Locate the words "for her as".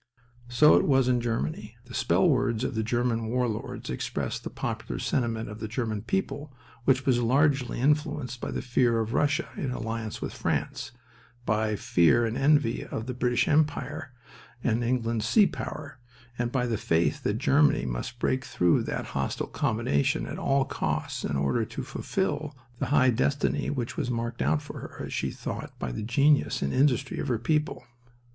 24.63-25.13